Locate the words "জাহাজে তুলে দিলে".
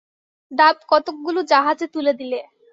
1.51-2.39